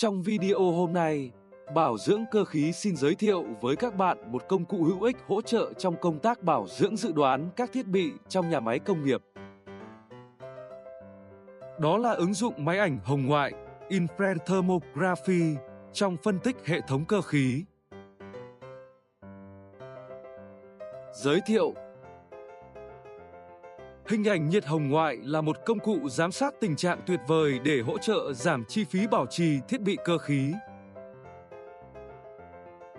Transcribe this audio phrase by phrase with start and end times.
[0.00, 1.30] Trong video hôm nay,
[1.74, 5.16] Bảo dưỡng cơ khí xin giới thiệu với các bạn một công cụ hữu ích
[5.26, 8.78] hỗ trợ trong công tác bảo dưỡng dự đoán các thiết bị trong nhà máy
[8.78, 9.22] công nghiệp.
[11.78, 13.52] Đó là ứng dụng máy ảnh hồng ngoại
[13.88, 15.56] Infrared Thermography
[15.92, 17.64] trong phân tích hệ thống cơ khí.
[21.12, 21.74] Giới thiệu
[24.08, 27.58] Hình ảnh nhiệt hồng ngoại là một công cụ giám sát tình trạng tuyệt vời
[27.64, 30.52] để hỗ trợ giảm chi phí bảo trì thiết bị cơ khí.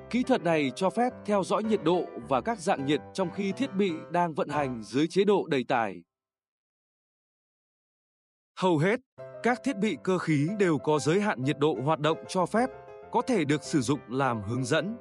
[0.10, 3.52] Kỹ thuật này cho phép theo dõi nhiệt độ và các dạng nhiệt trong khi
[3.52, 6.04] thiết bị đang vận hành dưới chế độ đầy tải.
[8.60, 9.00] Hầu hết,
[9.44, 12.70] các thiết bị cơ khí đều có giới hạn nhiệt độ hoạt động cho phép,
[13.12, 14.98] có thể được sử dụng làm hướng dẫn.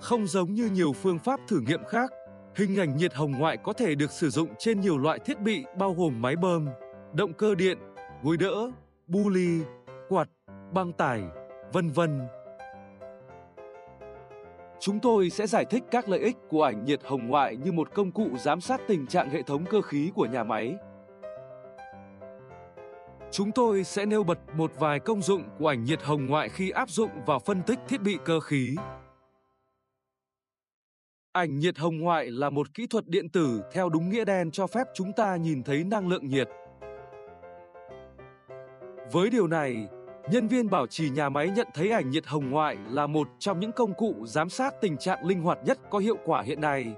[0.00, 2.10] Không giống như nhiều phương pháp thử nghiệm khác,
[2.56, 5.64] hình ảnh nhiệt hồng ngoại có thể được sử dụng trên nhiều loại thiết bị
[5.78, 6.68] bao gồm máy bơm,
[7.12, 7.78] động cơ điện,
[8.22, 8.70] gối đỡ,
[9.06, 9.60] bu ly,
[10.08, 10.28] quạt,
[10.72, 11.22] băng tải,
[11.72, 12.20] vân vân.
[14.80, 17.94] Chúng tôi sẽ giải thích các lợi ích của ảnh nhiệt hồng ngoại như một
[17.94, 20.76] công cụ giám sát tình trạng hệ thống cơ khí của nhà máy.
[23.30, 26.70] Chúng tôi sẽ nêu bật một vài công dụng của ảnh nhiệt hồng ngoại khi
[26.70, 28.76] áp dụng vào phân tích thiết bị cơ khí.
[31.34, 34.66] Ảnh nhiệt hồng ngoại là một kỹ thuật điện tử theo đúng nghĩa đen cho
[34.66, 36.48] phép chúng ta nhìn thấy năng lượng nhiệt.
[39.12, 39.88] Với điều này,
[40.30, 43.60] nhân viên bảo trì nhà máy nhận thấy ảnh nhiệt hồng ngoại là một trong
[43.60, 46.94] những công cụ giám sát tình trạng linh hoạt nhất có hiệu quả hiện nay.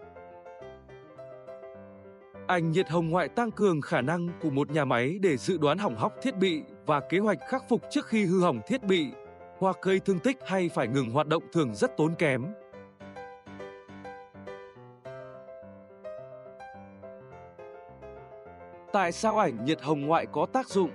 [2.46, 5.78] Ảnh nhiệt hồng ngoại tăng cường khả năng của một nhà máy để dự đoán
[5.78, 9.06] hỏng hóc thiết bị và kế hoạch khắc phục trước khi hư hỏng thiết bị,
[9.58, 12.46] hoặc gây thương tích hay phải ngừng hoạt động thường rất tốn kém.
[18.92, 20.90] Tại sao ảnh nhiệt hồng ngoại có tác dụng?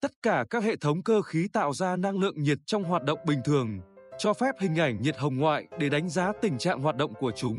[0.00, 3.18] Tất cả các hệ thống cơ khí tạo ra năng lượng nhiệt trong hoạt động
[3.26, 3.80] bình thường,
[4.18, 7.32] cho phép hình ảnh nhiệt hồng ngoại để đánh giá tình trạng hoạt động của
[7.36, 7.58] chúng.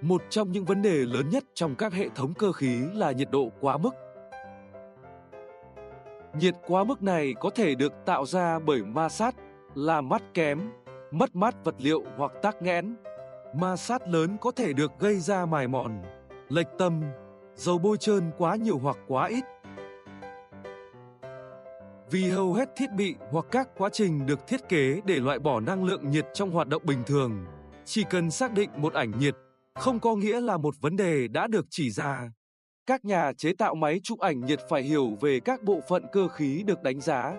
[0.00, 3.28] Một trong những vấn đề lớn nhất trong các hệ thống cơ khí là nhiệt
[3.30, 3.94] độ quá mức.
[6.38, 9.34] Nhiệt quá mức này có thể được tạo ra bởi ma sát,
[9.74, 10.70] làm mát kém,
[11.10, 12.96] mất mát vật liệu hoặc tắc nghẽn.
[13.56, 16.02] Ma sát lớn có thể được gây ra mài mòn,
[16.48, 17.02] lệch tâm,
[17.54, 19.44] dầu bôi trơn quá nhiều hoặc quá ít.
[22.10, 25.60] Vì hầu hết thiết bị hoặc các quá trình được thiết kế để loại bỏ
[25.60, 27.44] năng lượng nhiệt trong hoạt động bình thường,
[27.84, 29.34] chỉ cần xác định một ảnh nhiệt,
[29.74, 32.30] không có nghĩa là một vấn đề đã được chỉ ra.
[32.86, 36.28] Các nhà chế tạo máy chụp ảnh nhiệt phải hiểu về các bộ phận cơ
[36.28, 37.34] khí được đánh giá.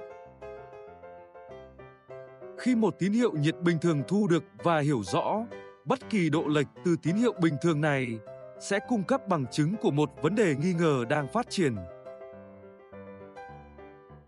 [2.58, 5.46] Khi một tín hiệu nhiệt bình thường thu được và hiểu rõ,
[5.86, 8.08] bất kỳ độ lệch từ tín hiệu bình thường này
[8.60, 11.76] sẽ cung cấp bằng chứng của một vấn đề nghi ngờ đang phát triển.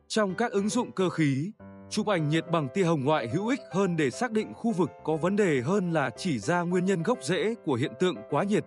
[0.07, 1.51] Trong các ứng dụng cơ khí,
[1.89, 4.91] chụp ảnh nhiệt bằng tia hồng ngoại hữu ích hơn để xác định khu vực
[5.03, 8.43] có vấn đề hơn là chỉ ra nguyên nhân gốc rễ của hiện tượng quá
[8.43, 8.65] nhiệt.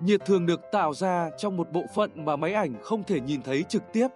[0.00, 3.42] Nhiệt thường được tạo ra trong một bộ phận mà máy ảnh không thể nhìn
[3.42, 4.08] thấy trực tiếp.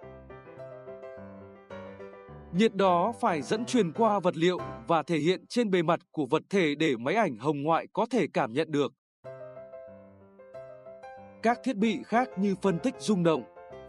[2.57, 4.57] Nhiệt đó phải dẫn truyền qua vật liệu
[4.87, 8.05] và thể hiện trên bề mặt của vật thể để máy ảnh hồng ngoại có
[8.09, 8.93] thể cảm nhận được.
[11.43, 13.43] Các thiết bị khác như phân tích rung động,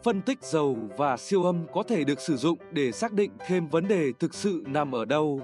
[0.04, 3.68] phân tích dầu và siêu âm có thể được sử dụng để xác định thêm
[3.68, 5.40] vấn đề thực sự nằm ở đâu.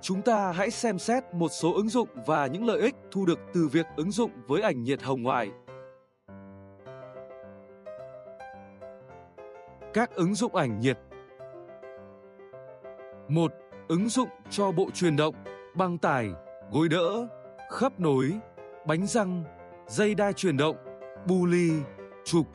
[0.00, 3.38] Chúng ta hãy xem xét một số ứng dụng và những lợi ích thu được
[3.54, 5.50] từ việc ứng dụng với ảnh nhiệt hồng ngoại.
[9.96, 10.98] Các ứng dụng ảnh nhiệt
[13.28, 13.52] 1.
[13.88, 15.34] Ứng dụng cho bộ truyền động,
[15.76, 16.30] băng tải,
[16.72, 17.28] gối đỡ,
[17.70, 18.32] khớp nối,
[18.86, 19.44] bánh răng,
[19.88, 20.76] dây đai truyền động,
[21.26, 21.70] bu ly,
[22.24, 22.46] trục.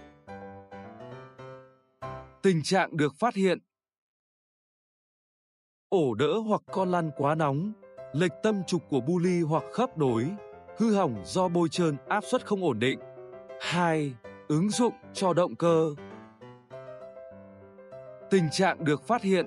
[2.41, 3.59] Tình trạng được phát hiện
[5.90, 7.72] Ổ đỡ hoặc con lăn quá nóng,
[8.13, 10.28] lệch tâm trục của bu ly hoặc khớp nối,
[10.78, 12.99] hư hỏng do bôi trơn áp suất không ổn định.
[13.61, 14.16] 2.
[14.47, 15.96] Ứng dụng cho động cơ
[18.31, 19.45] Tình trạng được phát hiện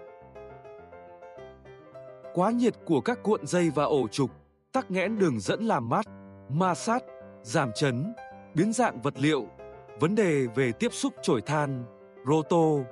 [2.35, 4.31] Quá nhiệt của các cuộn dây và ổ trục,
[4.73, 6.07] tắc nghẽn đường dẫn làm mát,
[6.49, 7.03] ma sát,
[7.43, 8.15] giảm chấn,
[8.55, 9.47] biến dạng vật liệu,
[10.01, 11.85] vấn đề về tiếp xúc chổi than,
[12.27, 12.91] roto.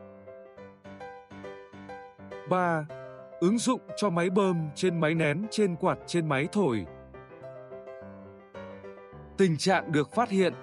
[2.51, 2.87] 3.
[3.41, 6.87] Ứng dụng cho máy bơm trên máy nén trên quạt trên máy thổi.
[9.37, 10.55] Tình trạng được phát hiện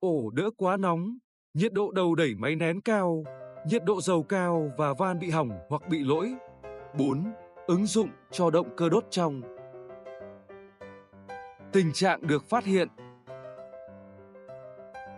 [0.00, 1.18] Ổ đỡ quá nóng,
[1.58, 3.24] nhiệt độ đầu đẩy máy nén cao,
[3.66, 6.34] nhiệt độ dầu cao và van bị hỏng hoặc bị lỗi.
[6.98, 7.32] 4.
[7.66, 9.42] Ứng dụng cho động cơ đốt trong.
[11.72, 12.88] Tình trạng được phát hiện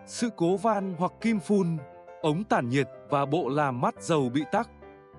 [0.06, 1.76] Sự cố van hoặc kim phun,
[2.22, 4.70] ống tản nhiệt và bộ làm mát dầu bị tắc.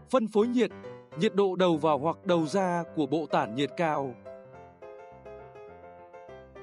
[0.09, 0.71] Phân phối nhiệt,
[1.18, 4.15] nhiệt độ đầu vào hoặc đầu ra của bộ tản nhiệt cao.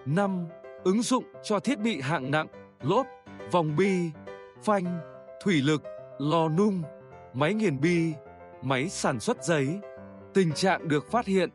[0.06, 0.46] 5.
[0.84, 2.46] Ứng dụng cho thiết bị hạng nặng,
[2.82, 3.06] lốp,
[3.52, 4.10] vòng bi,
[4.62, 5.00] phanh,
[5.42, 5.82] thủy lực,
[6.18, 6.82] lò nung,
[7.32, 8.12] máy nghiền bi,
[8.62, 9.80] máy sản xuất giấy.
[10.34, 11.50] Tình trạng được phát hiện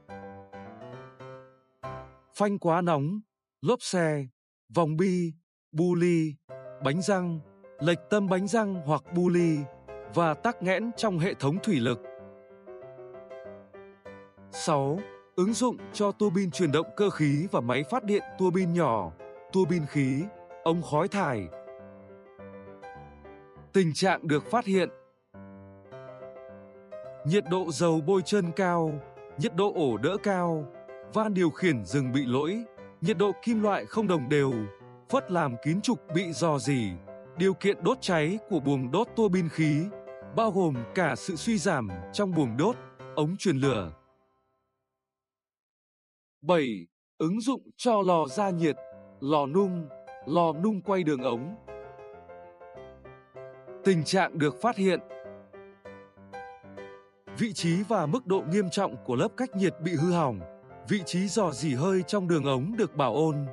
[2.36, 3.20] phanh quá nóng,
[3.62, 4.26] lốp xe,
[4.76, 5.34] vòng bi,
[5.72, 6.36] bu ly,
[6.84, 7.40] bánh răng,
[7.80, 9.58] lệch tâm bánh răng hoặc bu ly
[10.14, 12.00] và tắc nghẽn trong hệ thống thủy lực.
[14.52, 15.00] 6.
[15.36, 18.74] Ứng dụng cho tua bin truyền động cơ khí và máy phát điện tua bin
[18.74, 19.12] nhỏ,
[19.54, 20.24] tua bin khí,
[20.64, 21.48] ống khói thải.
[23.74, 24.90] Tình trạng được phát hiện
[27.26, 28.92] Nhiệt độ dầu bôi trơn cao,
[29.38, 30.66] nhiệt độ ổ đỡ cao,
[31.14, 32.64] van điều khiển dừng bị lỗi,
[33.02, 34.54] nhiệt độ kim loại không đồng đều,
[35.10, 36.90] phất làm kín trục bị dò dỉ,
[37.38, 39.86] điều kiện đốt cháy của buồng đốt tua bin khí,
[40.36, 42.76] bao gồm cả sự suy giảm trong buồng đốt,
[43.16, 43.92] ống truyền lửa.
[46.42, 46.88] 7.
[47.18, 48.76] Ứng dụng cho lò gia nhiệt,
[49.20, 49.88] lò nung,
[50.26, 51.56] lò nung quay đường ống.
[53.84, 55.00] Tình trạng được phát hiện
[57.38, 60.40] Vị trí và mức độ nghiêm trọng của lớp cách nhiệt bị hư hỏng,
[60.90, 63.46] vị trí dò dỉ hơi trong đường ống được bảo ôn.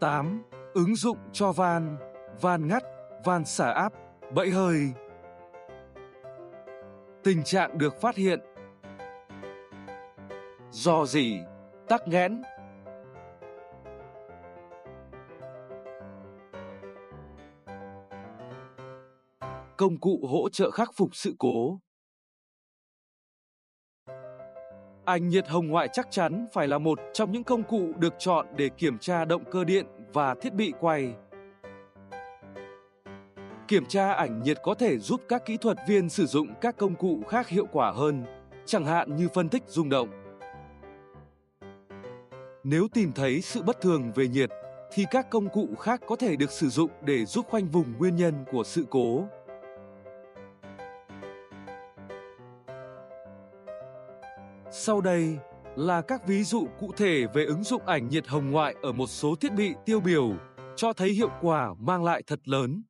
[0.00, 0.42] 8.
[0.74, 1.96] Ứng dụng cho van,
[2.40, 2.82] van ngắt,
[3.24, 3.92] van xả áp,
[4.34, 4.92] bẫy hơi.
[7.24, 8.40] Tình trạng được phát hiện
[10.70, 11.38] dò dỉ,
[11.88, 12.42] Tắc nghẽn
[19.76, 21.78] Công cụ hỗ trợ khắc phục sự cố
[25.04, 28.46] Ảnh nhiệt hồng ngoại chắc chắn phải là một trong những công cụ được chọn
[28.56, 31.14] để kiểm tra động cơ điện và thiết bị quay.
[33.68, 36.94] Kiểm tra ảnh nhiệt có thể giúp các kỹ thuật viên sử dụng các công
[36.94, 38.24] cụ khác hiệu quả hơn,
[38.66, 40.08] chẳng hạn như phân tích rung động.
[42.64, 44.50] Nếu tìm thấy sự bất thường về nhiệt,
[44.94, 48.16] thì các công cụ khác có thể được sử dụng để giúp khoanh vùng nguyên
[48.16, 49.24] nhân của sự cố.
[54.84, 55.38] Sau đây
[55.76, 59.06] là các ví dụ cụ thể về ứng dụng ảnh nhiệt hồng ngoại ở một
[59.06, 60.32] số thiết bị tiêu biểu,
[60.76, 62.82] cho thấy hiệu quả mang lại thật lớn.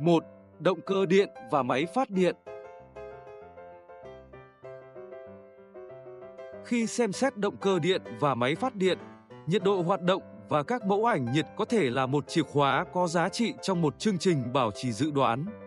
[0.00, 0.24] 1.
[0.58, 2.36] Động cơ điện và máy phát điện
[6.64, 8.98] Khi xem xét động cơ điện và máy phát điện,
[9.46, 12.84] nhiệt độ hoạt động và các mẫu ảnh nhiệt có thể là một chìa khóa
[12.92, 15.61] có giá trị trong một chương trình bảo trì dự đoán.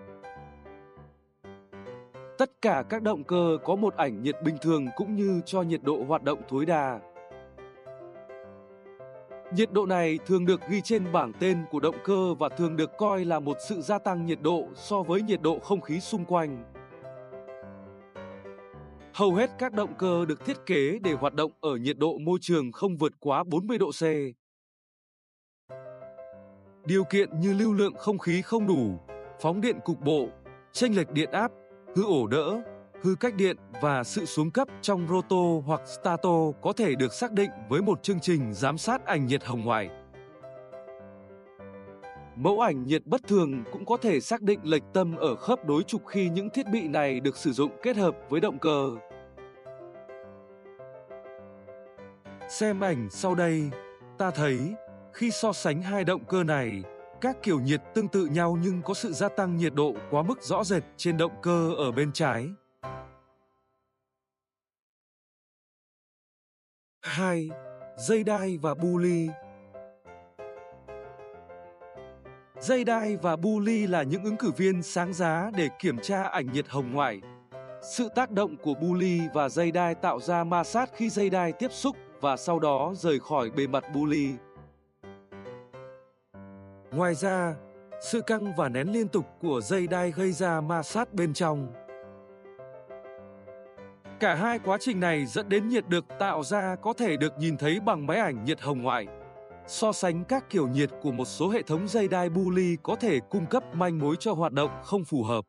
[2.45, 5.83] Tất cả các động cơ có một ảnh nhiệt bình thường cũng như cho nhiệt
[5.83, 6.99] độ hoạt động tối đa.
[9.55, 12.89] Nhiệt độ này thường được ghi trên bảng tên của động cơ và thường được
[12.97, 16.25] coi là một sự gia tăng nhiệt độ so với nhiệt độ không khí xung
[16.25, 16.73] quanh.
[19.13, 22.39] Hầu hết các động cơ được thiết kế để hoạt động ở nhiệt độ môi
[22.41, 24.03] trường không vượt quá 40 độ C.
[26.85, 28.99] Điều kiện như lưu lượng không khí không đủ,
[29.41, 30.27] phóng điện cục bộ,
[30.71, 31.51] chênh lệch điện áp,
[31.95, 32.61] hư ổ đỡ,
[33.03, 37.31] hư cách điện và sự xuống cấp trong roto hoặc stato có thể được xác
[37.31, 39.89] định với một chương trình giám sát ảnh nhiệt hồng ngoại.
[42.35, 45.83] Mẫu ảnh nhiệt bất thường cũng có thể xác định lệch tâm ở khớp đối
[45.83, 48.89] trục khi những thiết bị này được sử dụng kết hợp với động cơ.
[52.49, 53.69] Xem ảnh sau đây,
[54.17, 54.59] ta thấy
[55.13, 56.83] khi so sánh hai động cơ này,
[57.21, 60.41] các kiểu nhiệt tương tự nhau nhưng có sự gia tăng nhiệt độ quá mức
[60.41, 62.49] rõ rệt trên động cơ ở bên trái.
[67.01, 67.49] 2.
[67.97, 69.29] Dây đai và bu ly
[72.59, 76.23] Dây đai và bu ly là những ứng cử viên sáng giá để kiểm tra
[76.23, 77.21] ảnh nhiệt hồng ngoại.
[77.81, 81.29] Sự tác động của bu ly và dây đai tạo ra ma sát khi dây
[81.29, 84.29] đai tiếp xúc và sau đó rời khỏi bề mặt bu ly.
[86.95, 87.55] Ngoài ra,
[88.01, 91.73] sự căng và nén liên tục của dây đai gây ra ma sát bên trong.
[94.19, 97.57] Cả hai quá trình này dẫn đến nhiệt được tạo ra có thể được nhìn
[97.57, 99.07] thấy bằng máy ảnh nhiệt hồng ngoại.
[99.67, 102.95] So sánh các kiểu nhiệt của một số hệ thống dây đai bu ly có
[102.95, 105.45] thể cung cấp manh mối cho hoạt động không phù hợp.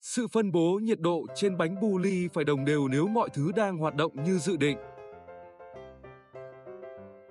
[0.00, 3.52] Sự phân bố nhiệt độ trên bánh bu ly phải đồng đều nếu mọi thứ
[3.52, 4.78] đang hoạt động như dự định.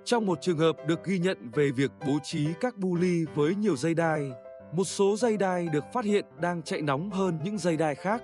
[0.06, 3.56] Trong một trường hợp được ghi nhận về việc bố trí các bu ly với
[3.56, 4.32] nhiều dây đai,
[4.72, 8.24] một số dây đai được phát hiện đang chạy nóng hơn những dây đai khác.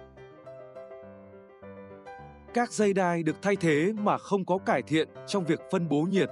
[2.54, 6.02] Các dây đai được thay thế mà không có cải thiện trong việc phân bố
[6.02, 6.30] nhiệt.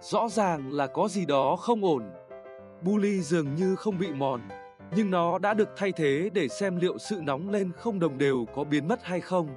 [0.00, 2.02] Rõ ràng là có gì đó không ổn.
[2.82, 4.40] Bu ly dường như không bị mòn,
[4.96, 8.46] nhưng nó đã được thay thế để xem liệu sự nóng lên không đồng đều
[8.54, 9.48] có biến mất hay không.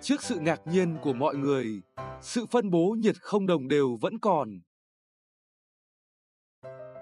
[0.00, 1.80] Trước sự ngạc nhiên của mọi người,
[2.20, 4.60] sự phân bố nhiệt không đồng đều vẫn còn.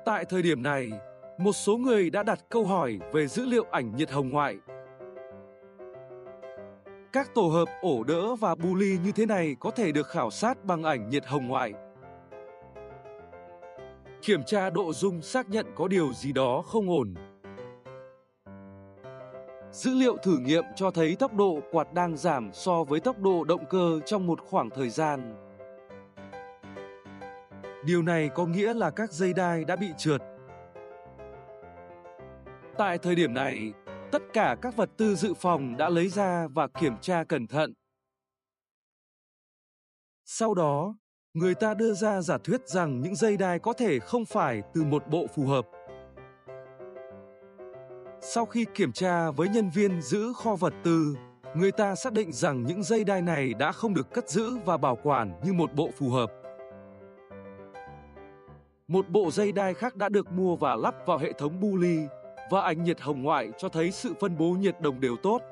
[0.05, 0.91] Tại thời điểm này,
[1.39, 4.57] một số người đã đặt câu hỏi về dữ liệu ảnh nhiệt hồng ngoại.
[7.13, 10.65] Các tổ hợp ổ đỡ và bully như thế này có thể được khảo sát
[10.65, 11.73] bằng ảnh nhiệt hồng ngoại.
[14.23, 17.15] Kiểm tra độ dung xác nhận có điều gì đó không ổn.
[19.79, 23.45] Dữ liệu thử nghiệm cho thấy tốc độ quạt đang giảm so với tốc độ
[23.45, 25.35] động cơ trong một khoảng thời gian.
[27.85, 30.23] Điều này có nghĩa là các dây đai đã bị trượt.
[32.79, 33.73] Tại thời điểm này,
[34.13, 37.75] tất cả các vật tư dự phòng đã lấy ra và kiểm tra cẩn thận.
[40.25, 40.95] Sau đó,
[41.35, 44.85] người ta đưa ra giả thuyết rằng những dây đai có thể không phải từ
[44.85, 45.78] một bộ phù hợp.
[48.21, 51.17] Sau khi kiểm tra với nhân viên giữ kho vật tư,
[51.55, 54.77] người ta xác định rằng những dây đai này đã không được cất giữ và
[54.77, 56.33] bảo quản như một bộ phù hợp.
[58.89, 61.99] Một bộ dây đai khác đã được mua và lắp vào hệ thống bu ly
[62.51, 65.43] và ảnh nhiệt hồng ngoại cho thấy sự phân bố nhiệt đồng đều tốt.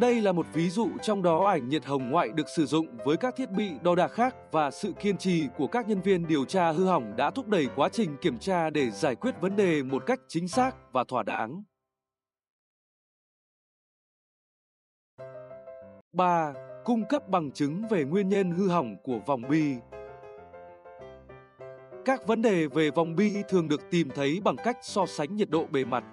[0.00, 3.16] Đây là một ví dụ trong đó ảnh nhiệt hồng ngoại được sử dụng với
[3.16, 6.44] các thiết bị đo đạc khác và sự kiên trì của các nhân viên điều
[6.44, 9.82] tra hư hỏng đã thúc đẩy quá trình kiểm tra để giải quyết vấn đề
[9.82, 11.62] một cách chính xác và thỏa đáng.
[16.12, 16.54] 3.
[16.84, 19.74] Cung cấp bằng chứng về nguyên nhân hư hỏng của vòng bi.
[22.04, 25.50] Các vấn đề về vòng bi thường được tìm thấy bằng cách so sánh nhiệt
[25.50, 26.04] độ bề mặt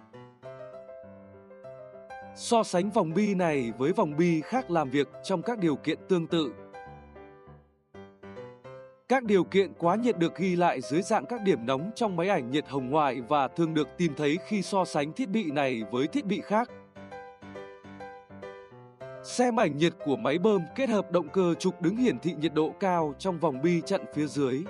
[2.36, 5.98] So sánh vòng bi này với vòng bi khác làm việc trong các điều kiện
[6.10, 6.54] tương tự.
[9.10, 12.30] Các điều kiện quá nhiệt được ghi lại dưới dạng các điểm nóng trong máy
[12.30, 15.84] ảnh nhiệt hồng ngoại và thường được tìm thấy khi so sánh thiết bị này
[15.92, 16.70] với thiết bị khác.
[19.24, 22.54] Xem ảnh nhiệt của máy bơm kết hợp động cơ trục đứng hiển thị nhiệt
[22.54, 24.64] độ cao trong vòng bi chặn phía dưới.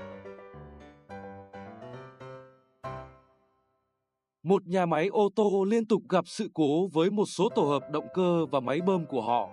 [4.44, 7.92] Một nhà máy ô tô liên tục gặp sự cố với một số tổ hợp
[7.92, 9.50] động cơ và máy bơm của họ.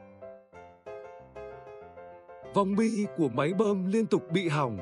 [2.55, 4.79] Vòng bi của máy bơm liên tục bị hỏng.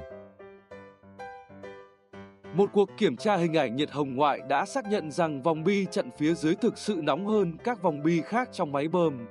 [2.55, 5.87] Một cuộc kiểm tra hình ảnh nhiệt hồng ngoại đã xác nhận rằng vòng bi
[5.91, 9.27] chặn phía dưới thực sự nóng hơn các vòng bi khác trong máy bơm.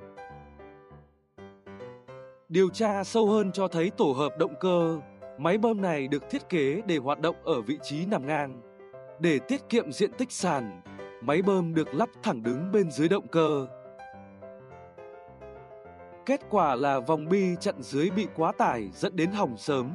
[2.49, 4.99] Điều tra sâu hơn cho thấy tổ hợp động cơ,
[5.37, 8.66] máy bơm này được thiết kế để hoạt động ở vị trí nằm ngang.
[9.19, 10.81] Để tiết kiệm diện tích sàn,
[11.21, 13.67] máy bơm được lắp thẳng đứng bên dưới động cơ.
[16.25, 19.93] Kết quả là vòng bi chặn dưới bị quá tải dẫn đến hỏng sớm.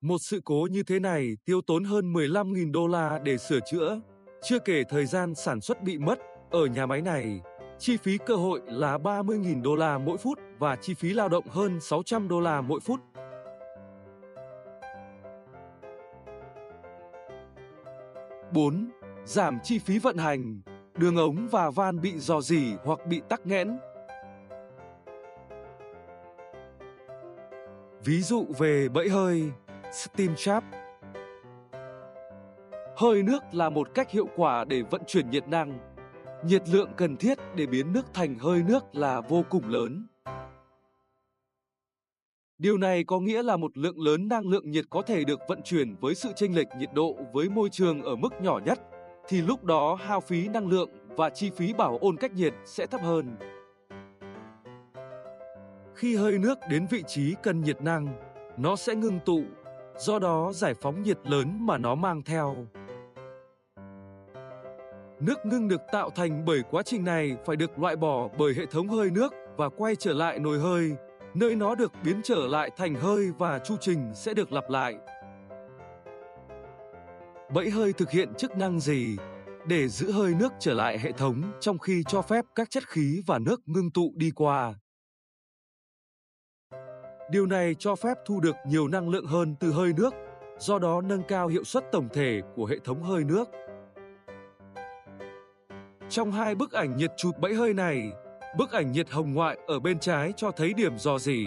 [0.00, 4.00] Một sự cố như thế này tiêu tốn hơn 15.000 đô la để sửa chữa,
[4.42, 6.18] chưa kể thời gian sản xuất bị mất
[6.50, 7.40] ở nhà máy này.
[7.78, 11.44] Chi phí cơ hội là 30.000 đô la mỗi phút và chi phí lao động
[11.48, 13.00] hơn 600 đô la mỗi phút.
[18.56, 18.90] 4.
[19.24, 20.60] Giảm chi phí vận hành,
[20.94, 23.78] đường ống và van bị dò dỉ hoặc bị tắc nghẽn.
[28.04, 29.50] Ví dụ về bẫy hơi,
[29.92, 30.64] steam trap.
[32.96, 35.78] Hơi nước là một cách hiệu quả để vận chuyển nhiệt năng.
[36.44, 40.06] Nhiệt lượng cần thiết để biến nước thành hơi nước là vô cùng lớn.
[42.58, 45.62] Điều này có nghĩa là một lượng lớn năng lượng nhiệt có thể được vận
[45.62, 48.80] chuyển với sự chênh lệch nhiệt độ với môi trường ở mức nhỏ nhất,
[49.28, 52.86] thì lúc đó hao phí năng lượng và chi phí bảo ôn cách nhiệt sẽ
[52.86, 53.36] thấp hơn.
[55.94, 58.08] Khi hơi nước đến vị trí cần nhiệt năng,
[58.56, 59.42] nó sẽ ngưng tụ,
[59.98, 62.56] do đó giải phóng nhiệt lớn mà nó mang theo.
[65.20, 68.66] Nước ngưng được tạo thành bởi quá trình này phải được loại bỏ bởi hệ
[68.66, 70.96] thống hơi nước và quay trở lại nồi hơi
[71.36, 74.96] nơi nó được biến trở lại thành hơi và chu trình sẽ được lặp lại.
[77.54, 79.16] Bẫy hơi thực hiện chức năng gì?
[79.66, 83.22] Để giữ hơi nước trở lại hệ thống trong khi cho phép các chất khí
[83.26, 84.74] và nước ngưng tụ đi qua.
[87.30, 90.14] Điều này cho phép thu được nhiều năng lượng hơn từ hơi nước,
[90.58, 93.48] do đó nâng cao hiệu suất tổng thể của hệ thống hơi nước.
[96.08, 98.12] Trong hai bức ảnh nhiệt chụp bẫy hơi này,
[98.58, 101.46] Bức ảnh nhiệt hồng ngoại ở bên trái cho thấy điểm dò gì?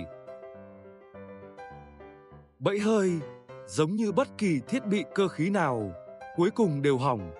[2.59, 3.11] Bẫy hơi,
[3.65, 5.91] giống như bất kỳ thiết bị cơ khí nào,
[6.35, 7.31] cuối cùng đều hỏng.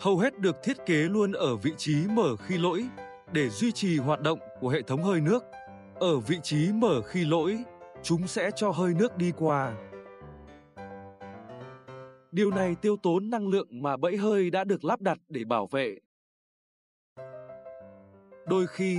[0.00, 2.84] hầu hết được thiết kế luôn ở vị trí mở khi lỗi
[3.32, 5.44] để duy trì hoạt động của hệ thống hơi nước.
[5.94, 7.58] Ở vị trí mở khi lỗi,
[8.02, 9.74] chúng sẽ cho hơi nước đi qua.
[12.32, 15.66] Điều này tiêu tốn năng lượng mà bẫy hơi đã được lắp đặt để bảo
[15.66, 15.98] vệ.
[18.46, 18.98] Đôi khi,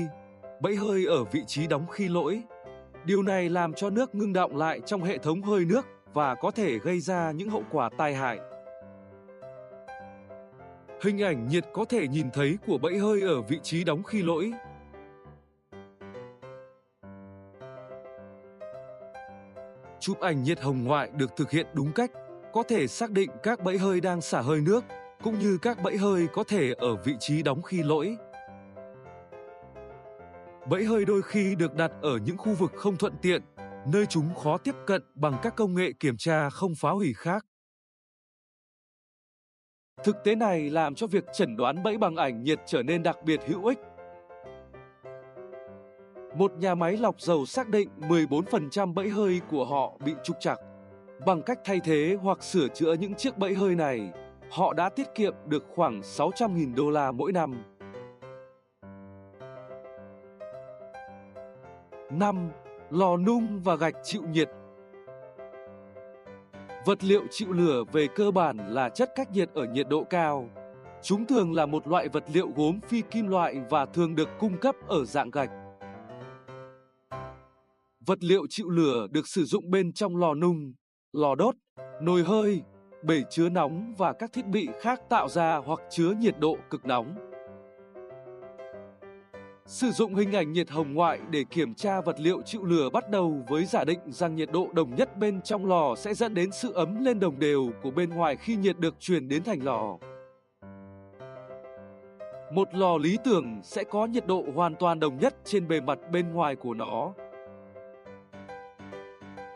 [0.60, 2.42] bẫy hơi ở vị trí đóng khi lỗi.
[3.06, 6.52] Điều này làm cho nước ngưng động lại trong hệ thống hơi nước và có
[6.52, 8.40] thể gây ra những hậu quả tai hại.
[11.02, 14.24] Hình ảnh nhiệt có thể nhìn thấy của bẫy hơi ở vị trí đóng khi
[14.24, 14.52] lỗi.
[20.00, 22.12] Chụp ảnh nhiệt hồng ngoại được thực hiện đúng cách,
[22.54, 24.84] có thể xác định các bẫy hơi đang xả hơi nước,
[25.24, 28.18] cũng như các bẫy hơi có thể ở vị trí đóng khi lỗi.
[30.70, 33.42] Bẫy hơi đôi khi được đặt ở những khu vực không thuận tiện,
[33.88, 37.46] nơi chúng khó tiếp cận bằng các công nghệ kiểm tra không phá hủy khác.
[40.04, 43.18] Thực tế này làm cho việc chẩn đoán bẫy bằng ảnh nhiệt trở nên đặc
[43.26, 43.80] biệt hữu ích.
[46.38, 50.60] Một nhà máy lọc dầu xác định 14% bẫy hơi của họ bị trục trặc.
[51.26, 54.12] Bằng cách thay thế hoặc sửa chữa những chiếc bẫy hơi này,
[54.52, 57.64] họ đã tiết kiệm được khoảng 600.000 đô la mỗi năm.
[62.20, 62.50] 5.
[62.90, 64.50] Lò nung và gạch chịu nhiệt
[66.86, 70.50] Vật liệu chịu lửa về cơ bản là chất cách nhiệt ở nhiệt độ cao.
[71.02, 74.58] Chúng thường là một loại vật liệu gốm phi kim loại và thường được cung
[74.58, 75.50] cấp ở dạng gạch.
[78.06, 80.74] Vật liệu chịu lửa được sử dụng bên trong lò nung,
[81.14, 81.56] lò đốt,
[82.02, 82.62] nồi hơi,
[83.04, 86.86] bể chứa nóng và các thiết bị khác tạo ra hoặc chứa nhiệt độ cực
[86.86, 87.33] nóng.
[89.66, 93.10] Sử dụng hình ảnh nhiệt hồng ngoại để kiểm tra vật liệu chịu lửa bắt
[93.10, 96.52] đầu với giả định rằng nhiệt độ đồng nhất bên trong lò sẽ dẫn đến
[96.52, 99.98] sự ấm lên đồng đều của bên ngoài khi nhiệt được truyền đến thành lò.
[102.54, 106.00] Một lò lý tưởng sẽ có nhiệt độ hoàn toàn đồng nhất trên bề mặt
[106.12, 107.14] bên ngoài của nó.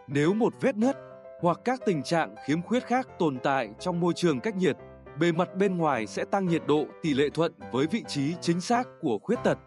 [0.07, 0.95] Nếu một vết nứt
[1.41, 4.77] hoặc các tình trạng khiếm khuyết khác tồn tại trong môi trường cách nhiệt,
[5.19, 8.61] bề mặt bên ngoài sẽ tăng nhiệt độ tỷ lệ thuận với vị trí chính
[8.61, 9.57] xác của khuyết tật.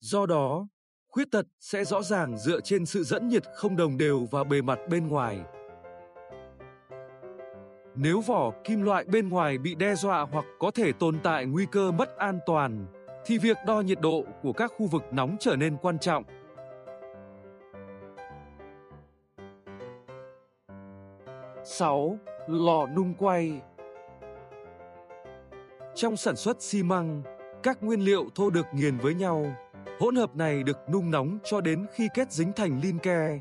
[0.00, 0.66] Do đó,
[1.08, 4.62] khuyết tật sẽ rõ ràng dựa trên sự dẫn nhiệt không đồng đều và bề
[4.62, 5.40] mặt bên ngoài.
[7.94, 11.66] Nếu vỏ kim loại bên ngoài bị đe dọa hoặc có thể tồn tại nguy
[11.72, 12.86] cơ mất an toàn,
[13.24, 16.24] thì việc đo nhiệt độ của các khu vực nóng trở nên quan trọng.
[21.64, 23.60] Sáu, Lò nung quay
[25.94, 27.22] Trong sản xuất xi măng,
[27.62, 29.56] các nguyên liệu thô được nghiền với nhau
[30.00, 33.38] Hỗn hợp này được nung nóng cho đến khi kết dính thành lin ke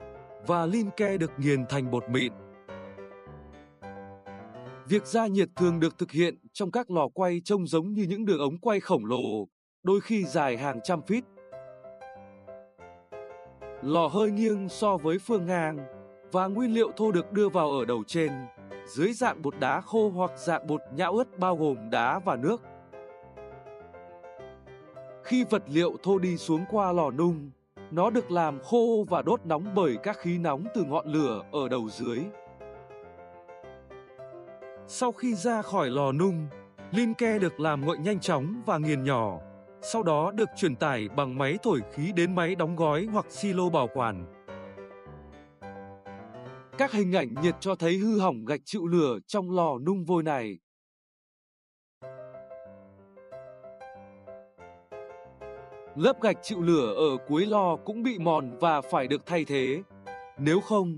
[0.48, 2.34] và lin ke được nghiền thành bột mịn.
[4.88, 8.26] Việc gia nhiệt thường được thực hiện trong các lò quay trông giống như những
[8.26, 9.48] đường ống quay khổng lồ,
[9.84, 11.22] đôi khi dài hàng trăm feet.
[13.82, 15.78] Lò hơi nghiêng so với phương ngang
[16.32, 18.32] và nguyên liệu thô được đưa vào ở đầu trên,
[18.88, 22.62] dưới dạng bột đá khô hoặc dạng bột nhão ướt bao gồm đá và nước.
[25.30, 27.52] Khi vật liệu thô đi xuống qua lò nung,
[27.92, 31.70] nó được làm khô và đốt nóng bởi các khí nóng từ ngọn lửa ở
[31.70, 32.20] đầu dưới.
[34.88, 36.48] Sau khi ra khỏi lò nung,
[36.92, 39.40] linh ke được làm nguội nhanh chóng và nghiền nhỏ,
[39.82, 43.70] sau đó được truyền tải bằng máy thổi khí đến máy đóng gói hoặc silo
[43.70, 44.26] bảo quản.
[46.78, 50.24] Các hình ảnh nhiệt cho thấy hư hỏng gạch chịu lửa trong lò nung vôi
[50.24, 50.60] này.
[56.00, 59.82] Lớp gạch chịu lửa ở cuối lò cũng bị mòn và phải được thay thế.
[60.38, 60.98] Nếu không,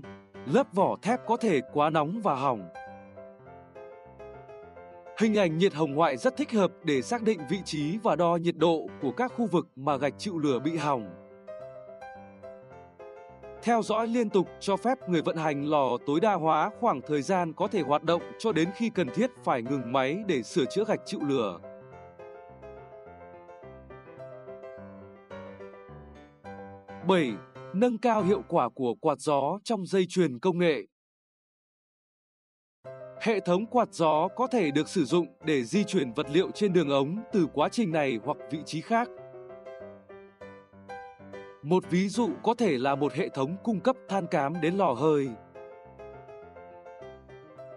[0.52, 2.68] lớp vỏ thép có thể quá nóng và hỏng.
[5.18, 8.36] Hình ảnh nhiệt hồng ngoại rất thích hợp để xác định vị trí và đo
[8.36, 11.10] nhiệt độ của các khu vực mà gạch chịu lửa bị hỏng.
[13.62, 17.22] Theo dõi liên tục cho phép người vận hành lò tối đa hóa khoảng thời
[17.22, 20.64] gian có thể hoạt động cho đến khi cần thiết phải ngừng máy để sửa
[20.64, 21.58] chữa gạch chịu lửa.
[27.08, 27.32] 7.
[27.74, 30.82] Nâng cao hiệu quả của quạt gió trong dây chuyền công nghệ.
[33.20, 36.72] Hệ thống quạt gió có thể được sử dụng để di chuyển vật liệu trên
[36.72, 39.08] đường ống từ quá trình này hoặc vị trí khác.
[41.62, 44.92] Một ví dụ có thể là một hệ thống cung cấp than cám đến lò
[44.92, 45.28] hơi.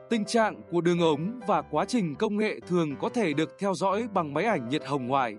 [0.10, 3.74] Tình trạng của đường ống và quá trình công nghệ thường có thể được theo
[3.74, 5.38] dõi bằng máy ảnh nhiệt hồng ngoại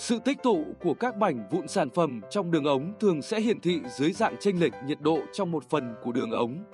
[0.00, 3.60] sự tích tụ của các mảnh vụn sản phẩm trong đường ống thường sẽ hiển
[3.60, 6.64] thị dưới dạng chênh lệch nhiệt độ trong một phần của đường ống.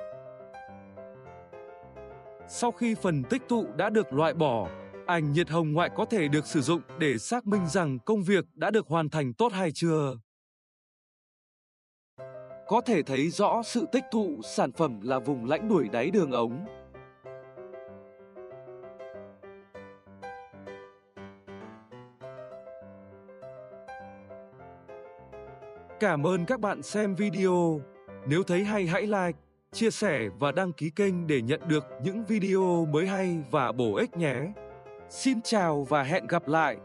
[2.49, 4.69] Sau khi phần tích tụ đã được loại bỏ,
[5.07, 8.45] ảnh nhiệt hồng ngoại có thể được sử dụng để xác minh rằng công việc
[8.55, 10.19] đã được hoàn thành tốt hay chưa.
[12.69, 16.31] Có thể thấy rõ sự tích tụ sản phẩm là vùng lãnh đuổi đáy đường
[16.31, 16.67] ống.
[26.01, 27.81] Cảm ơn các bạn xem video.
[28.27, 29.39] Nếu thấy hay hãy like,
[29.73, 33.95] chia sẻ và đăng ký kênh để nhận được những video mới hay và bổ
[33.95, 34.35] ích nhé.
[35.11, 36.77] Xin chào và hẹn gặp lại.